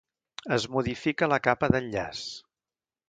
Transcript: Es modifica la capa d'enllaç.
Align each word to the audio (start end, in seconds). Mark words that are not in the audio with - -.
Es 0.55 0.63
modifica 0.77 1.29
la 1.33 1.39
capa 1.49 1.69
d'enllaç. 1.77 2.25